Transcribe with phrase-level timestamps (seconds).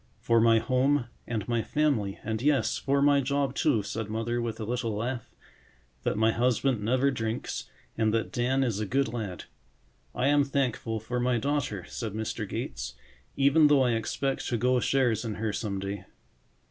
[0.19, 4.63] "For my home and my family, and yes—for my job, too," said Mother with a
[4.65, 5.29] little laugh.
[6.01, 9.43] "That my husband never drinks and that Dan is a good lad."
[10.15, 12.49] "I am thankful for my daughter," said Mr.
[12.49, 12.95] Gates,
[13.35, 16.05] "even though I expect to go shares in her some day."